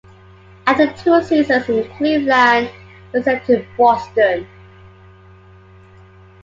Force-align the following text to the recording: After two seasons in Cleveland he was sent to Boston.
After 0.65 0.91
two 0.93 1.21
seasons 1.21 1.69
in 1.69 1.87
Cleveland 1.95 2.69
he 3.11 3.17
was 3.19 3.23
sent 3.23 3.45
to 3.45 3.63
Boston. 3.77 4.47